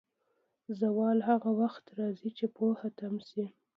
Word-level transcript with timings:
زوال 0.79 1.19
هغه 1.29 1.49
وخت 1.61 1.85
راځي، 1.99 2.29
چې 2.37 2.45
پوهه 2.55 2.87
تم 2.97 3.13
شي. 3.29 3.45